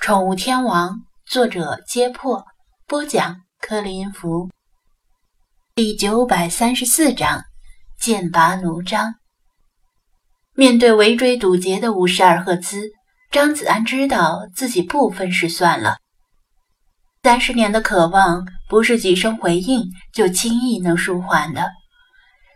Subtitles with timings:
[0.00, 2.46] 宠物天王，作者：揭破，
[2.86, 4.48] 播讲：克林福。
[5.74, 7.44] 第九百三十四章：
[8.00, 9.16] 剑拔弩张。
[10.54, 12.92] 面对围追堵截的五十二赫兹，
[13.30, 15.98] 张子安知道自己不分失算了。
[17.22, 21.70] 三十年的渴望，不是几声回应就轻易能舒缓的。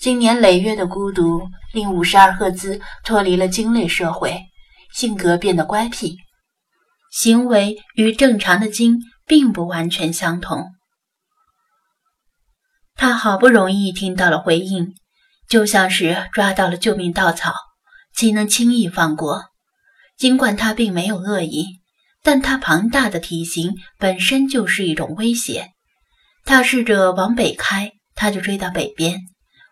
[0.00, 1.42] 经年累月的孤独，
[1.74, 4.40] 令五十二赫兹脱离了鲸类社会，
[4.94, 6.16] 性格变得乖僻。
[7.10, 10.66] 行为与正常的鲸并不完全相同。
[12.94, 14.94] 他好不容易听到了回应，
[15.48, 17.52] 就像是抓到了救命稻草，
[18.14, 19.44] 岂能轻易放过？
[20.16, 21.80] 尽管他并没有恶意，
[22.22, 25.72] 但他庞大的体型本身就是一种威胁。
[26.44, 29.18] 他试着往北开，他就追到北边；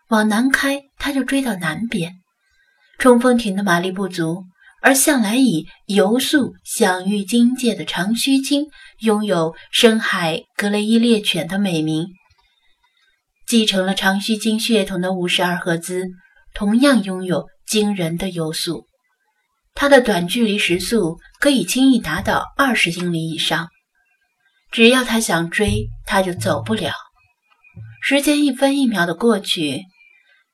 [0.09, 2.13] 往南开，他就追到南边。
[2.99, 4.43] 冲锋艇的马力不足。
[4.85, 8.67] 而向来以游速享誉金界的长须鲸，
[8.99, 12.05] 拥有深海格雷伊猎犬的美名。
[13.47, 16.05] 继承了长须鲸血统的五十二赫兹，
[16.53, 18.85] 同样拥有惊人的游速。
[19.73, 23.69] 它的短距离时速可以轻易达到二十英里以上。
[24.69, 26.93] 只要他想追，他就走不了。
[28.03, 29.81] 时间一分一秒的过去，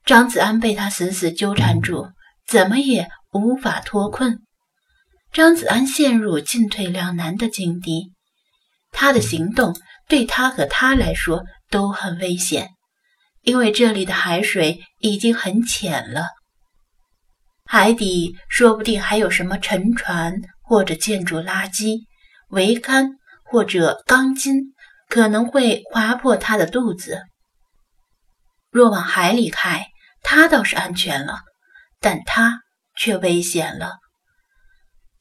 [0.06, 2.08] 张子安被他死死纠缠住，
[2.48, 3.10] 怎么也。
[3.32, 4.42] 无法脱困，
[5.32, 8.12] 张子安陷入进退两难的境地。
[8.92, 9.74] 他的行动
[10.10, 12.72] 对他和他来说都很危险，
[13.42, 16.28] 因为这里的海水已经很浅了，
[17.64, 22.02] 海底说不定还有什么沉船或者建筑垃圾、
[22.50, 23.12] 桅杆
[23.46, 24.74] 或者钢筋，
[25.08, 27.22] 可能会划破他的肚子。
[28.72, 29.88] 若往海里开，
[30.22, 31.40] 他倒是安全了，
[32.02, 32.60] 但他。
[33.02, 33.98] 却危险了。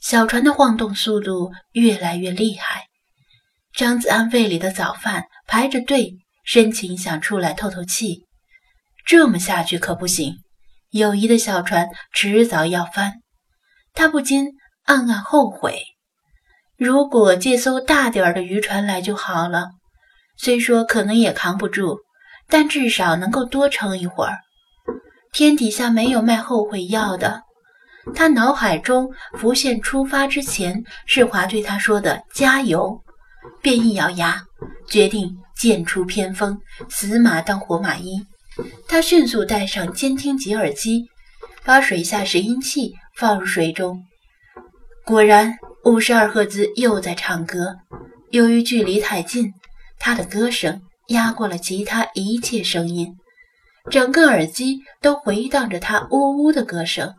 [0.01, 2.89] 小船的晃动速度越来越厉害。
[3.73, 8.27] 张子安胃里的早饭排着队，深情想出来透透气。
[9.07, 10.35] 这么下去可不行，
[10.91, 13.15] 友谊的小船迟早要翻。
[13.95, 14.49] 他不禁
[14.85, 15.83] 暗暗后悔：
[16.77, 19.71] 如果借艘大点儿的渔船来就好了。
[20.37, 22.01] 虽说可能也扛不住，
[22.47, 24.37] 但至少能够多撑一会儿。
[25.33, 27.45] 天底下没有卖后悔药的。
[28.15, 33.01] 他脑海中浮现出发之前世华对他说的“加油”，
[33.63, 34.43] 便一咬牙，
[34.89, 38.25] 决定剑出偏锋，死马当活马医。
[38.89, 41.07] 他迅速戴上监听级耳机，
[41.65, 44.03] 把水下拾音器放入水中。
[45.05, 47.77] 果然，五十二赫兹又在唱歌。
[48.31, 49.53] 由于距离太近，
[49.99, 53.17] 他的歌声压过了其他一切声音，
[53.91, 57.15] 整个耳机都回荡着他呜呜的歌声。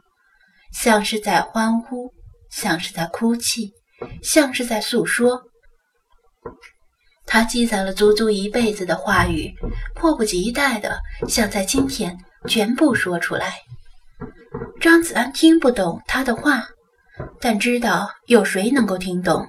[0.71, 2.11] 像是在欢呼，
[2.49, 3.71] 像是在哭泣，
[4.23, 5.41] 像是在诉说。
[7.25, 9.53] 他积攒了足足一辈子的话语，
[9.95, 12.17] 迫不及待的想在今天
[12.47, 13.53] 全部说出来。
[14.79, 16.67] 张子安听不懂他的话，
[17.39, 19.47] 但知道有谁能够听懂。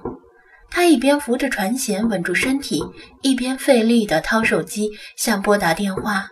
[0.69, 2.83] 他一边扶着船舷稳住身体，
[3.21, 6.27] 一边费力地掏手机想拨打电话，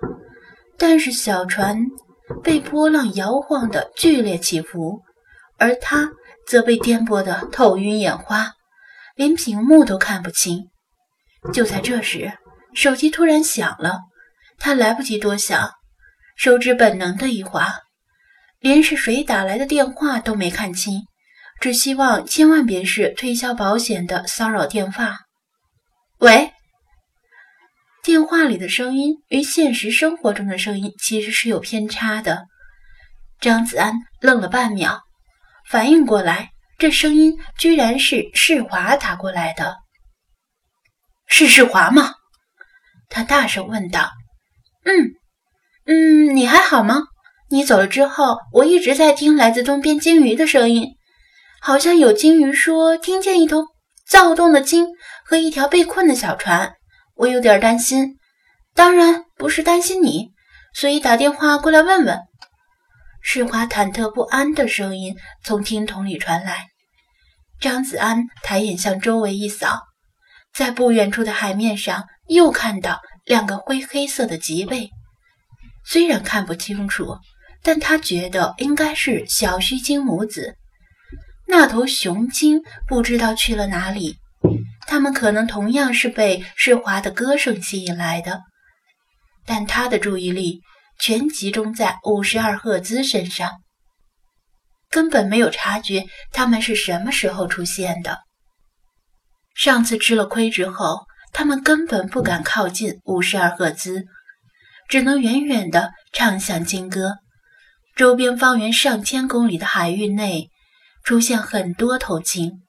[0.78, 1.86] 但是小船。
[2.44, 5.02] 被波浪摇晃的剧烈起伏，
[5.58, 6.10] 而他
[6.48, 8.54] 则被颠簸的头晕眼花，
[9.16, 10.70] 连屏幕都看不清。
[11.54, 12.32] 就在这时，
[12.74, 14.00] 手机突然响了，
[14.58, 15.72] 他来不及多想，
[16.36, 17.74] 手指本能的一滑，
[18.60, 21.02] 连是谁打来的电话都没看清，
[21.60, 25.20] 只希望千万别是推销保险的骚扰电话。
[26.20, 26.54] 喂。
[28.04, 32.46] 电话里的声音与现实生活中的声音其实是有偏差的。
[33.40, 35.02] 张子安愣了半秒，
[35.70, 39.78] 反应过来，这声音居然是世华打过来的。
[41.28, 42.16] 是世华吗？
[43.08, 44.10] 他大声问道。
[44.84, 45.14] 嗯，
[45.86, 47.04] 嗯，你还好吗？
[47.50, 50.88] 你走了之后，我一直在听来自东边鲸鱼的声音，
[51.62, 53.64] 好像有鲸鱼说听见一头
[54.08, 54.88] 躁动的鲸
[55.24, 56.74] 和一条被困的小船。
[57.22, 58.18] 我有点担心，
[58.74, 60.32] 当然不是担心你，
[60.74, 62.20] 所以打电话过来问问。
[63.22, 66.70] 世华忐忑不安的声音从听筒里传来。
[67.60, 69.82] 张子安抬眼向周围一扫，
[70.52, 74.90] 在不远处的海面上又看到两个灰黑色的脊背，
[75.86, 77.20] 虽然看不清楚，
[77.62, 80.56] 但他觉得应该是小须鲸母子。
[81.46, 84.18] 那头雄鲸不知道去了哪里。
[84.88, 88.42] 他们可能同样是被世华的歌声吸引来的，
[89.46, 90.62] 但他的注意力
[91.00, 93.50] 全集中在五十二赫兹身上，
[94.90, 98.20] 根本没有察觉他们是什么时候出现的。
[99.56, 104.06] 上次吃了亏之后，他们根本不敢靠近五十二赫兹，
[104.90, 107.18] 只能远远地唱响金歌。
[107.96, 110.50] 周边方圆上千公里的海域内
[111.04, 112.62] 出现很多头鲸，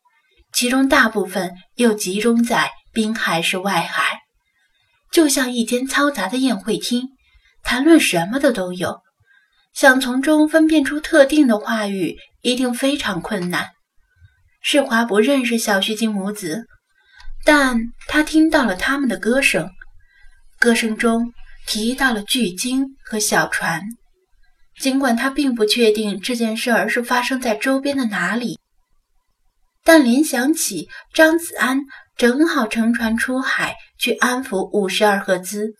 [0.52, 4.20] 其中大部分又集中在滨海市外海，
[5.10, 7.08] 就像一间嘈杂的宴会厅，
[7.62, 9.00] 谈论什么的都有。
[9.72, 13.70] 想从中分辨出特定的话语，一定非常困难。
[14.60, 16.66] 世华不认识小须鲸母子，
[17.44, 19.70] 但他听到了他们的歌声，
[20.60, 21.32] 歌声中
[21.66, 23.82] 提到了巨鲸和小船。
[24.78, 28.58] 尽管他并不确定这件事儿是发生在周边的哪里，
[29.84, 31.81] 但联想起张子安
[32.17, 35.75] 正好乘船出海去安抚五十二赫兹，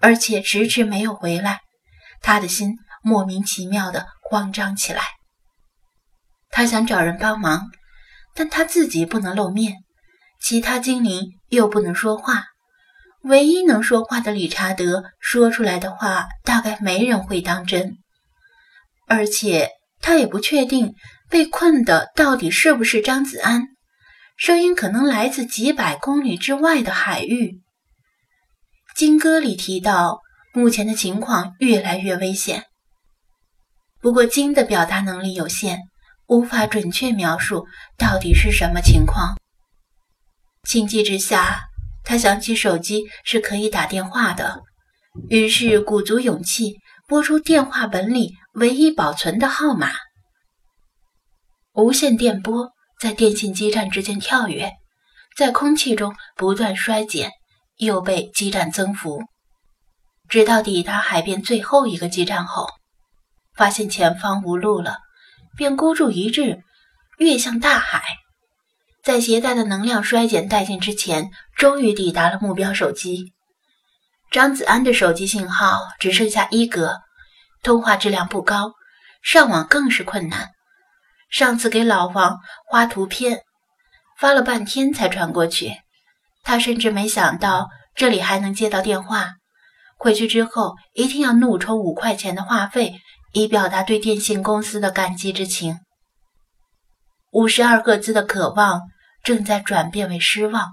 [0.00, 1.60] 而且迟迟没有回来，
[2.22, 2.76] 他的心。
[3.02, 5.00] 莫名其妙的慌张起来。
[6.50, 7.70] 他想找人帮忙，
[8.34, 9.76] 但他自己不能露面，
[10.38, 12.44] 其他精灵又不能说话。
[13.22, 17.96] 唯一能说话的理查德说出来的话，大概没人会当真。
[19.06, 19.70] 而且
[20.02, 20.94] 他也不确定
[21.30, 23.68] 被困的到底是不是张子安，
[24.36, 27.60] 声音可能来自几百公里之外的海域。
[28.96, 30.18] 金歌里提到，
[30.52, 32.64] 目前的情况越来越危险。
[34.00, 35.78] 不过，金的表达能力有限，
[36.26, 37.64] 无法准确描述
[37.96, 39.38] 到底是什么情况。
[40.64, 41.60] 情急之下，
[42.02, 44.62] 他想起手机是可以打电话的，
[45.28, 46.74] 于是鼓足勇气
[47.06, 49.92] 拨出电话本里唯一保存的号码。
[51.72, 54.72] 无线电波在电信基站之间跳跃，
[55.36, 57.30] 在空气中不断衰减，
[57.76, 59.22] 又被基站增幅，
[60.28, 62.68] 直到抵达海边最后一个基站后。
[63.54, 64.98] 发现前方无路了，
[65.56, 66.62] 便孤注一掷，
[67.18, 68.02] 跃向大海。
[69.02, 73.32] 在携带的能量衰减殆尽之前，终于抵达了目标手机。
[74.30, 77.00] 张子安的手机信号只剩下一格，
[77.62, 78.72] 通话质量不高，
[79.22, 80.50] 上网更是困难。
[81.30, 82.38] 上次给老王
[82.70, 83.40] 发图片，
[84.18, 85.76] 发了半天才传过去。
[86.42, 89.34] 他甚至没想到这里还能接到电话。
[89.96, 93.00] 回去之后一定要怒充五块钱的话费。
[93.32, 95.78] 以表达对电信公司的感激之情。
[97.30, 98.82] 五十二赫兹的渴望
[99.22, 100.70] 正在转变为失望，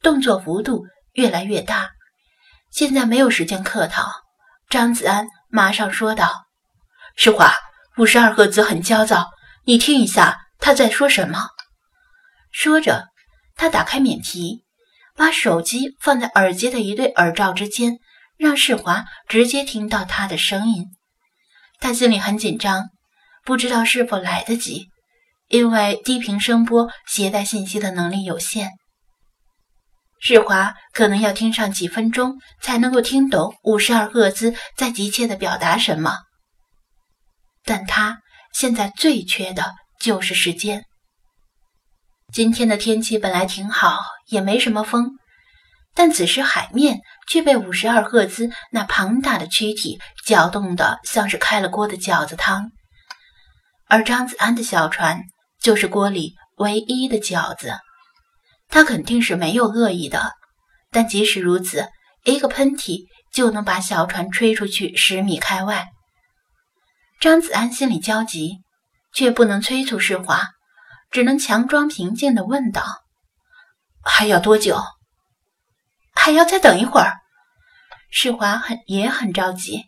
[0.00, 1.90] 动作幅度越来越大。
[2.70, 4.10] 现在没有时间客套，
[4.70, 6.46] 张子安马上说道
[7.14, 7.52] ：“世华，
[7.98, 9.28] 五十二赫兹很焦躁，
[9.68, 11.50] 你听一下他在说什么。”
[12.50, 13.08] 说着，
[13.54, 14.64] 他打开免提，
[15.14, 17.98] 把手机放在耳机的一对耳罩之间，
[18.38, 20.86] 让世华直接听到他的声音。
[21.80, 22.88] 他心里很紧张，
[23.44, 24.86] 不知道是否来得及，
[25.48, 28.70] 因为低频声波携带信息的能力有限。
[30.18, 36.16] 世华可能要听上几分钟才能够听懂五十二赫兹在急切地表达什么，
[37.64, 38.22] 但他
[38.52, 40.84] 现在最缺的就是时间。
[42.32, 45.12] 今天的天气本来挺好，也没什么风。
[45.94, 52.70] 但此时海面却被五十二赫兹那庞大的躯体搅动得像是开了锅的饺子汤，
[53.88, 55.22] 而张子安的小船
[55.60, 57.78] 就是锅里唯一的饺子。
[58.68, 60.34] 他肯定是没有恶意的，
[60.90, 61.88] 但即使如此，
[62.24, 65.88] 一个喷嚏就能把小船吹出去十米开外。
[67.20, 68.62] 张子安心里焦急，
[69.12, 70.48] 却不能催促世华，
[71.10, 72.84] 只能强装平静地问道
[74.04, 74.80] ：“还要多久？”
[76.14, 77.14] 还要再等一会儿，
[78.10, 79.86] 世华很也很着急。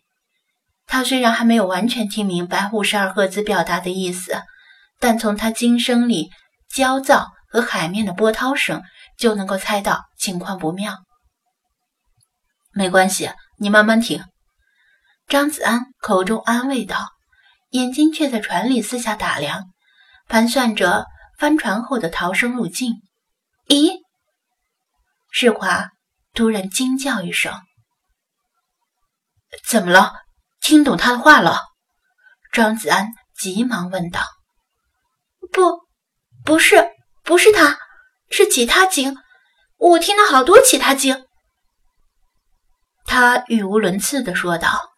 [0.87, 4.41] 他虽然还没有完全听明白五十二赫兹表达的意思，
[4.99, 6.31] 但从他惊声里
[6.69, 8.81] 焦躁和海面的波涛声，
[9.17, 10.97] 就能够猜到情况不妙。
[12.73, 14.25] 没关系，你慢慢听。
[15.27, 17.07] 张子安口中安慰道，
[17.71, 19.65] 眼睛却在船里四下打量，
[20.29, 21.05] 盘算着
[21.37, 23.01] 翻船后的逃生路径。
[23.67, 23.91] 咦，
[25.31, 25.89] 世华。
[26.33, 27.53] 突然惊叫一声
[29.67, 30.13] ：“怎么了？
[30.61, 31.59] 听懂他的话了？”
[32.53, 34.21] 张子安急忙问道。
[35.51, 35.81] “不，
[36.45, 36.87] 不是，
[37.25, 37.77] 不是他，
[38.29, 39.17] 是其他鲸。
[39.75, 41.25] 我听到好多其他鲸。”
[43.03, 44.93] 他语无伦次的说道：“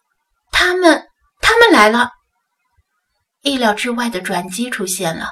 [0.52, 1.08] 他们，
[1.40, 2.12] 他们来了！”
[3.44, 5.28] 意料之外的转机出现了，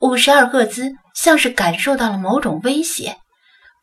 [0.00, 3.16] 五十二赫兹像是感受到了某种威胁。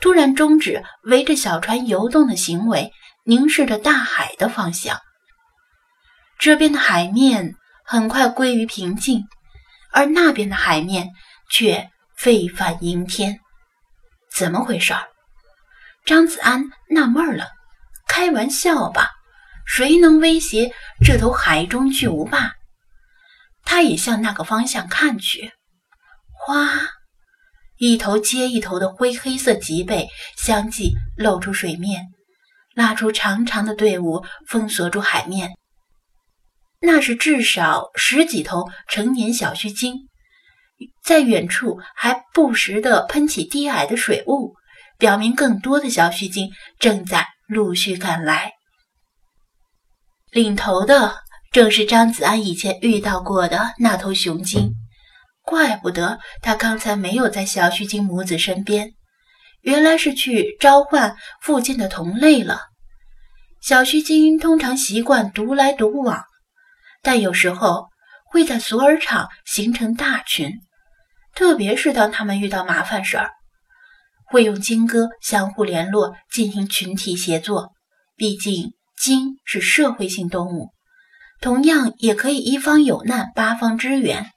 [0.01, 2.91] 突然终止围着小船游动的行为，
[3.23, 4.99] 凝视着大海的方向。
[6.37, 9.23] 这边的海面很快归于平静，
[9.93, 11.07] 而那边的海面
[11.49, 13.39] 却沸反盈天。
[14.35, 14.93] 怎么回事？
[16.03, 17.47] 张子安纳闷了，
[18.09, 19.09] 开玩笑吧？
[19.65, 20.73] 谁能威胁
[21.05, 22.51] 这头海中巨无霸？
[23.71, 25.53] 他也向那个方向看去，
[26.33, 26.67] 哗，
[27.77, 32.07] 一头接一头的灰黑色脊背相继露出水面，
[32.75, 35.51] 拉出长长的队伍，封锁住海面。
[36.81, 40.09] 那是至少十几头成年小须鲸，
[41.01, 44.53] 在远处还不时地喷起低矮的水雾，
[44.97, 48.51] 表明更多的小须鲸正在陆续赶来。
[50.29, 51.15] 领头的
[51.51, 54.73] 正是张子安以前遇到过的那头雄鲸，
[55.41, 58.93] 怪不得他刚才没有在小须鲸母子身边，
[59.59, 62.61] 原来是去召唤附近的同类了。
[63.61, 66.23] 小须鲸通常习惯独来独往。
[67.03, 67.87] 但有时候
[68.27, 70.53] 会在索尔场形成大群，
[71.35, 73.31] 特别是当他们遇到麻烦事儿，
[74.27, 77.73] 会用鲸歌相互联络，进行群体协作。
[78.15, 80.69] 毕竟鲸是社会性动物，
[81.41, 84.31] 同样也可以一方有难八方支援。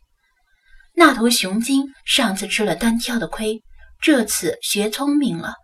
[0.94, 3.62] 那头雄鲸上次吃了单挑的亏，
[4.00, 5.54] 这次学聪明了，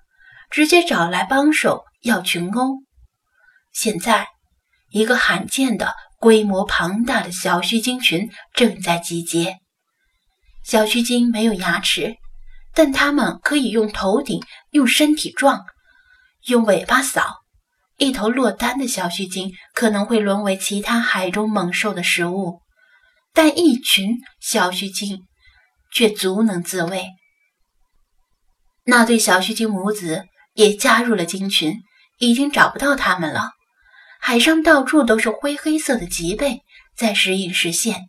[0.51, 2.83] 直接找来帮手要群殴。
[3.73, 4.29] 现在
[4.93, 5.95] 一个罕见的。
[6.21, 9.57] 规模庞大的小须鲸群正在集结。
[10.63, 12.17] 小须鲸没有牙齿，
[12.75, 14.39] 但它们可以用头顶、
[14.71, 15.65] 用身体撞、
[16.45, 17.40] 用尾巴扫。
[18.01, 22.63] 一头落单的小须鲸可能会沦为其他海中猛兽的食物，
[23.35, 25.27] 但一群小须鲸
[25.93, 27.09] 却足能自卫。
[28.85, 31.75] 那对小须鲸母子也加入了鲸群，
[32.19, 33.51] 已经找不到它们了。
[34.19, 36.63] 海上到处都是灰黑色的脊背，
[36.97, 38.09] 在时隐时现。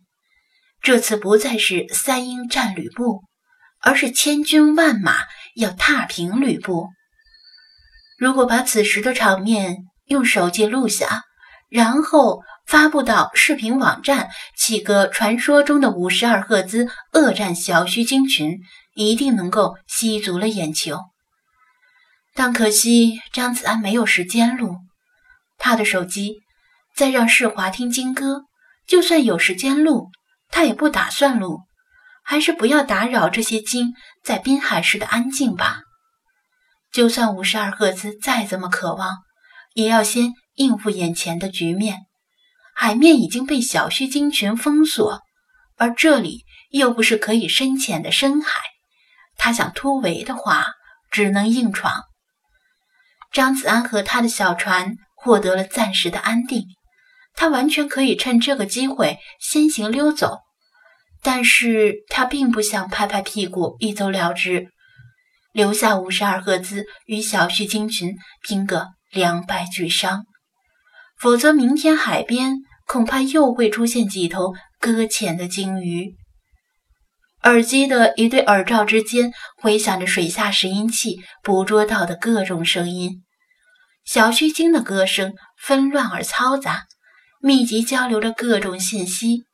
[0.80, 3.24] 这次不再是三英战吕布，
[3.82, 5.18] 而是千军万马
[5.54, 6.88] 要踏平吕布。
[8.22, 11.24] 如果把此时的场面用手机录下，
[11.68, 18.60] 然后发布到视频网站，起个传说中的五十二赫兹恶战小须鲸群，
[18.94, 21.00] 一定能够吸足了眼球。
[22.32, 24.76] 但可惜张子安没有时间录。
[25.58, 26.36] 他的手机
[26.94, 28.42] 在让世华听金歌，
[28.86, 30.12] 就算有时间录，
[30.48, 31.62] 他也不打算录，
[32.22, 35.80] 还是不要打扰这些鲸在滨海时的安静吧。
[36.92, 39.16] 就算五十二赫兹再怎么渴望，
[39.74, 42.00] 也要先应付眼前的局面。
[42.74, 45.20] 海面已经被小须鲸群封锁，
[45.76, 48.60] 而这里又不是可以深潜的深海，
[49.36, 50.66] 他想突围的话，
[51.10, 52.02] 只能硬闯。
[53.32, 54.96] 张子安和他的小船。
[55.24, 56.64] 获得了暂时的安定，
[57.36, 60.38] 他完全可以趁这个机会先行溜走，
[61.22, 64.72] 但是他并不想拍拍屁股一走了之，
[65.52, 70.24] 留下五十二赫兹与小须鲸群拼个两败俱伤，
[71.18, 72.56] 否则明天海边
[72.86, 76.14] 恐怕又会出现几头搁浅的鲸鱼。
[77.42, 83.22] 耳机的一对耳罩之间回响着水下拾音器捕捉到的各种声音。
[84.04, 86.84] 小须鲸的歌声纷乱而嘈杂，
[87.40, 89.44] 密集交流着各种信息。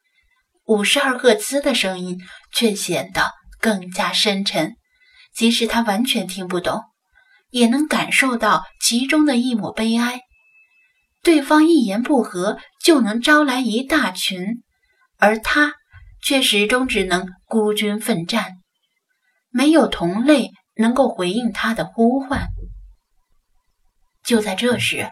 [0.66, 2.18] 五十二赫兹的声音
[2.52, 4.76] 却显得更加深沉，
[5.38, 6.82] 即使他完全听不懂，
[7.50, 10.22] 也能感受到其中的一抹悲哀。
[11.22, 14.64] 对方一言不合就能招来一大群，
[15.16, 15.74] 而他
[16.20, 18.54] 却始终只能孤军奋战，
[19.50, 22.48] 没有同类能够回应他的呼唤。
[24.24, 25.08] 就在这时，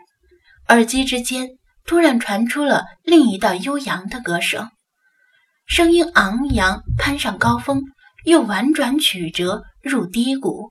[0.67, 1.51] 耳机之间
[1.85, 4.73] 突然传出了另一道悠扬的歌声，
[5.69, 7.81] 声音昂扬，攀上高峰，
[8.25, 10.71] 又婉转曲折入低谷，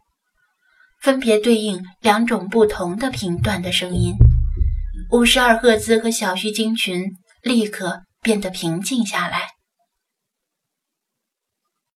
[1.02, 4.14] 分别对应两种不同的频段的声音。
[5.12, 7.04] 五十二赫兹和小须鲸群
[7.42, 9.55] 立刻变得平静下来。